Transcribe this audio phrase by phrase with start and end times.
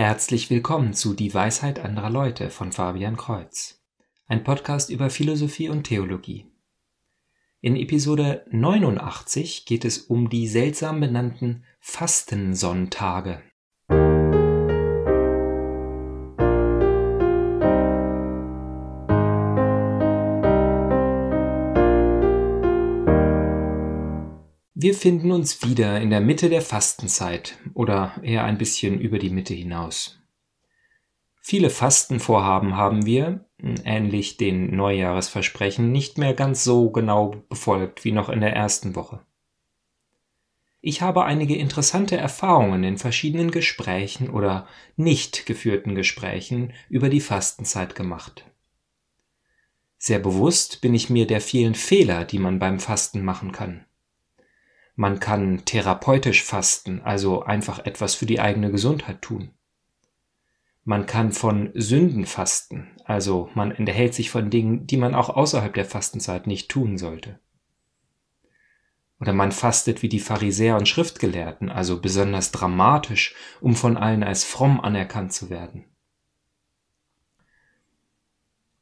[0.00, 3.82] Herzlich willkommen zu Die Weisheit anderer Leute von Fabian Kreuz,
[4.28, 6.46] ein Podcast über Philosophie und Theologie.
[7.60, 13.42] In Episode 89 geht es um die seltsam benannten Fastensonntage.
[24.80, 29.30] Wir finden uns wieder in der Mitte der Fastenzeit oder eher ein bisschen über die
[29.30, 30.18] Mitte hinaus.
[31.40, 33.44] Viele Fastenvorhaben haben wir,
[33.84, 39.20] ähnlich den Neujahresversprechen, nicht mehr ganz so genau befolgt wie noch in der ersten Woche.
[40.80, 44.66] Ich habe einige interessante Erfahrungen in verschiedenen Gesprächen oder
[44.96, 48.44] nicht geführten Gesprächen über die Fastenzeit gemacht.
[49.98, 53.84] Sehr bewusst bin ich mir der vielen Fehler, die man beim Fasten machen kann.
[55.00, 59.52] Man kann therapeutisch fasten, also einfach etwas für die eigene Gesundheit tun.
[60.82, 65.72] Man kann von Sünden fasten, also man enthält sich von Dingen, die man auch außerhalb
[65.72, 67.38] der Fastenzeit nicht tun sollte.
[69.20, 74.42] Oder man fastet wie die Pharisäer und Schriftgelehrten, also besonders dramatisch, um von allen als
[74.42, 75.84] fromm anerkannt zu werden.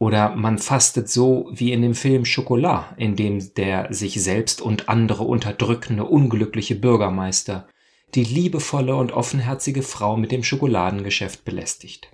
[0.00, 4.88] Oder man fastet so wie in dem Film Schokolade, in dem der sich selbst und
[4.88, 7.68] andere unterdrückende, unglückliche Bürgermeister
[8.14, 12.10] die liebevolle und offenherzige Frau mit dem Schokoladengeschäft belästigt.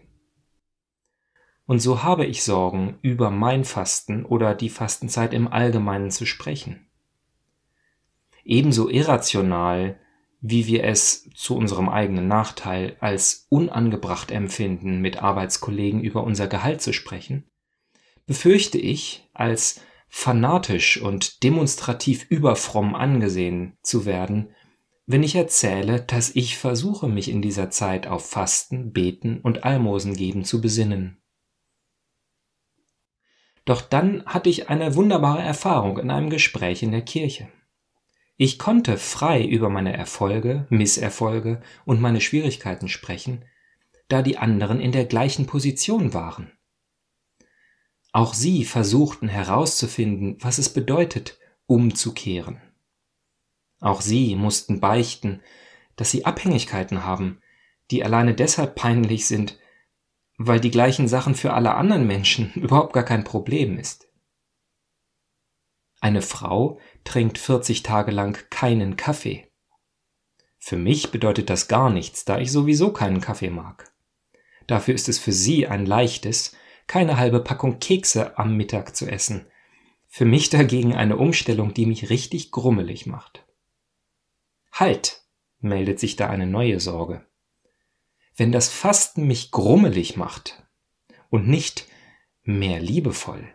[1.65, 6.89] Und so habe ich Sorgen, über mein Fasten oder die Fastenzeit im Allgemeinen zu sprechen.
[8.45, 9.99] Ebenso irrational,
[10.41, 16.83] wie wir es zu unserem eigenen Nachteil als unangebracht empfinden, mit Arbeitskollegen über unser Gehalt
[16.83, 17.45] zu sprechen,
[18.27, 24.51] befürchte ich, als fanatisch und demonstrativ überfromm angesehen zu werden,
[25.07, 30.17] wenn ich erzähle, dass ich versuche, mich in dieser Zeit auf Fasten, Beten und Almosen
[30.17, 31.19] geben zu besinnen.
[33.65, 37.49] Doch dann hatte ich eine wunderbare Erfahrung in einem Gespräch in der Kirche.
[38.37, 43.45] Ich konnte frei über meine Erfolge, Misserfolge und meine Schwierigkeiten sprechen,
[44.09, 46.53] da die anderen in der gleichen Position waren.
[48.17, 52.63] Auch sie versuchten herauszufinden, was es bedeutet, umzukehren.
[53.79, 55.43] Auch sie mussten beichten,
[55.97, 57.43] dass sie Abhängigkeiten haben,
[57.91, 59.59] die alleine deshalb peinlich sind,
[60.39, 64.09] weil die gleichen Sachen für alle anderen Menschen überhaupt gar kein Problem ist.
[66.01, 69.47] Eine Frau trinkt 40 Tage lang keinen Kaffee.
[70.57, 73.93] Für mich bedeutet das gar nichts, da ich sowieso keinen Kaffee mag.
[74.67, 79.47] Dafür ist es für sie ein leichtes, keine halbe Packung Kekse am Mittag zu essen.
[80.07, 83.45] Für mich dagegen eine Umstellung, die mich richtig grummelig macht.
[84.73, 85.23] Halt,
[85.59, 87.27] meldet sich da eine neue Sorge.
[88.37, 90.67] Wenn das Fasten mich grummelig macht
[91.31, 91.87] und nicht
[92.43, 93.49] mehr liebevoll,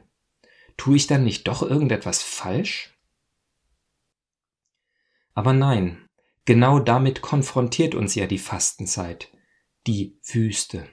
[0.78, 2.98] tue ich dann nicht doch irgendetwas falsch?
[5.34, 6.06] Aber nein,
[6.46, 9.32] genau damit konfrontiert uns ja die Fastenzeit,
[9.88, 10.88] die Wüste.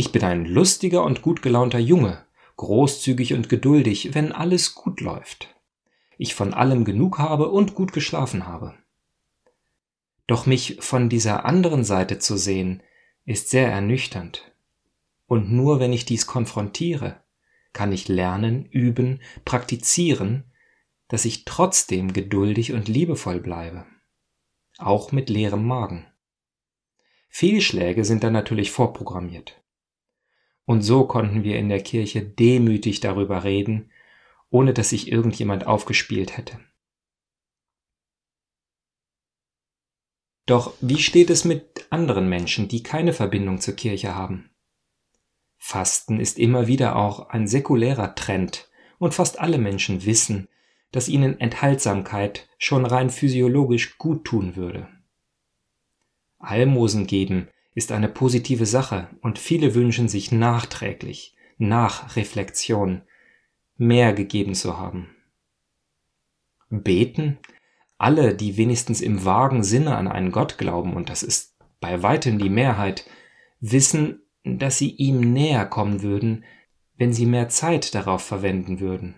[0.00, 2.24] Ich bin ein lustiger und gut gelaunter Junge,
[2.56, 5.52] großzügig und geduldig, wenn alles gut läuft.
[6.18, 8.76] Ich von allem genug habe und gut geschlafen habe.
[10.28, 12.80] Doch mich von dieser anderen Seite zu sehen,
[13.24, 14.52] ist sehr ernüchternd.
[15.26, 17.20] Und nur wenn ich dies konfrontiere,
[17.72, 20.44] kann ich lernen, üben, praktizieren,
[21.08, 23.84] dass ich trotzdem geduldig und liebevoll bleibe.
[24.78, 26.06] Auch mit leerem Magen.
[27.28, 29.60] Fehlschläge sind dann natürlich vorprogrammiert.
[30.68, 33.90] Und so konnten wir in der Kirche demütig darüber reden,
[34.50, 36.60] ohne dass sich irgendjemand aufgespielt hätte.
[40.44, 44.50] Doch wie steht es mit anderen Menschen, die keine Verbindung zur Kirche haben?
[45.56, 48.68] Fasten ist immer wieder auch ein säkulärer Trend,
[48.98, 50.48] und fast alle Menschen wissen,
[50.92, 54.86] dass ihnen Enthaltsamkeit schon rein physiologisch gut tun würde.
[56.38, 63.02] Almosen geben ist eine positive Sache und viele wünschen sich nachträglich, nach Reflexion,
[63.76, 65.14] mehr gegeben zu haben.
[66.70, 67.38] Beten?
[67.96, 72.38] Alle, die wenigstens im vagen Sinne an einen Gott glauben, und das ist bei weitem
[72.38, 73.08] die Mehrheit,
[73.60, 76.44] wissen, dass sie ihm näher kommen würden,
[76.96, 79.14] wenn sie mehr Zeit darauf verwenden würden.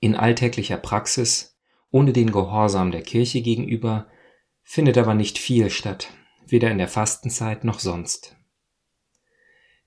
[0.00, 1.58] In alltäglicher Praxis,
[1.90, 4.06] ohne den Gehorsam der Kirche gegenüber,
[4.62, 6.12] findet aber nicht viel statt
[6.52, 8.36] weder in der Fastenzeit noch sonst.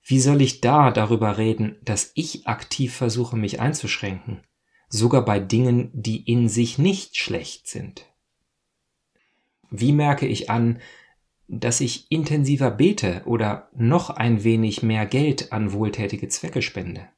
[0.02, 4.42] Wie soll ich da darüber reden, dass ich aktiv versuche, mich einzuschränken,
[4.88, 8.06] sogar bei Dingen, die in sich nicht schlecht sind?
[9.70, 10.80] Wie merke ich an,
[11.48, 17.08] dass ich intensiver bete oder noch ein wenig mehr Geld an wohltätige Zwecke spende?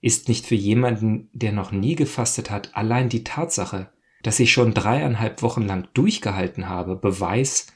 [0.00, 3.92] Ist nicht für jemanden, der noch nie gefastet hat, allein die Tatsache,
[4.22, 7.68] dass ich schon dreieinhalb Wochen lang durchgehalten habe, Beweis,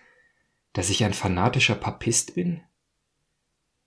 [0.73, 2.63] dass ich ein fanatischer Papist bin?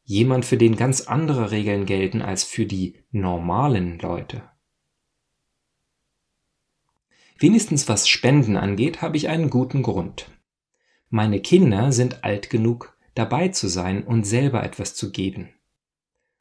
[0.04, 4.44] Jemand, für den ganz andere Regeln gelten als für die normalen Leute.
[7.40, 10.30] Wenigstens was Spenden angeht, habe ich einen guten Grund.
[11.10, 15.54] Meine Kinder sind alt genug, dabei zu sein und selber etwas zu geben.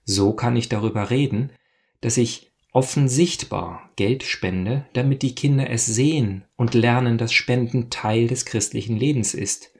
[0.04, 1.52] So kann ich darüber reden,
[2.00, 7.90] dass ich offen sichtbar Geld spende, damit die Kinder es sehen und lernen, dass Spenden
[7.90, 9.72] Teil des christlichen Lebens ist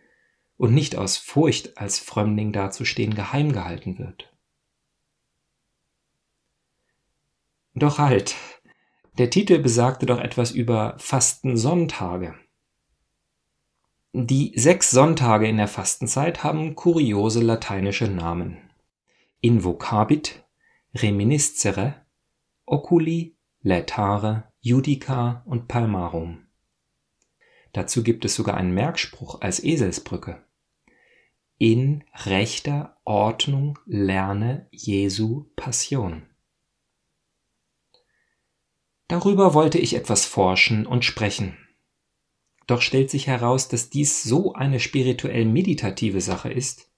[0.62, 4.32] und nicht aus Furcht als Frömmling dazustehen geheim gehalten wird.
[7.74, 8.36] Doch halt,
[9.18, 12.36] der Titel besagte doch etwas über Fastensonntage.
[14.12, 18.70] Die sechs Sonntage in der Fastenzeit haben kuriose lateinische Namen.
[19.40, 20.44] Invocabit,
[20.94, 22.06] reminiscere,
[22.66, 26.46] oculi, laetare, judica und palmarum.
[27.72, 30.44] Dazu gibt es sogar einen Merkspruch als Eselsbrücke.
[31.64, 36.26] In rechter Ordnung lerne Jesu Passion.
[39.06, 41.56] Darüber wollte ich etwas forschen und sprechen.
[42.66, 46.90] Doch stellt sich heraus, dass dies so eine spirituell meditative Sache ist,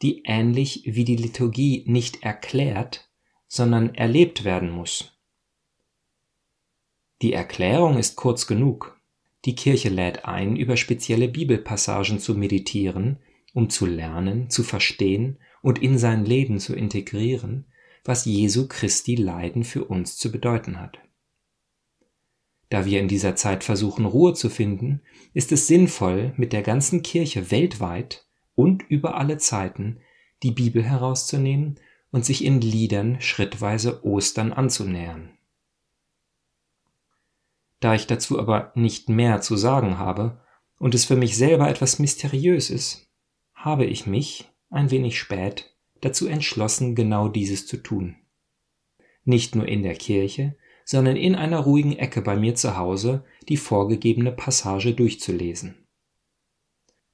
[0.00, 3.10] die ähnlich wie die Liturgie nicht erklärt,
[3.48, 5.18] sondern erlebt werden muss.
[7.20, 8.96] Die Erklärung ist kurz genug.
[9.44, 13.18] Die Kirche lädt ein, über spezielle Bibelpassagen zu meditieren,
[13.54, 17.66] um zu lernen, zu verstehen und in sein Leben zu integrieren,
[18.04, 20.98] was Jesu Christi Leiden für uns zu bedeuten hat.
[22.70, 25.00] Da wir in dieser Zeit versuchen, Ruhe zu finden,
[25.32, 30.00] ist es sinnvoll, mit der ganzen Kirche weltweit und über alle Zeiten
[30.42, 31.80] die Bibel herauszunehmen
[32.10, 35.30] und sich in Liedern schrittweise Ostern anzunähern.
[37.80, 40.40] Da ich dazu aber nicht mehr zu sagen habe
[40.78, 43.07] und es für mich selber etwas mysteriös ist,
[43.68, 48.16] habe ich mich, ein wenig spät, dazu entschlossen, genau dieses zu tun.
[49.24, 50.56] Nicht nur in der Kirche,
[50.86, 55.86] sondern in einer ruhigen Ecke bei mir zu Hause die vorgegebene Passage durchzulesen.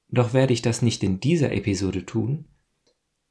[0.07, 2.45] Doch werde ich das nicht in dieser Episode tun,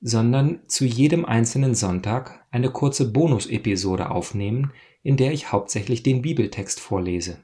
[0.03, 4.73] sondern zu jedem einzelnen Sonntag eine kurze Bonus-Episode aufnehmen,
[5.03, 7.39] in der ich hauptsächlich den Bibeltext vorlese.